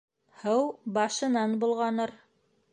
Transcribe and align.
Һыу 0.43 0.63
башынан 0.97 1.55
болғаныр. 1.65 2.17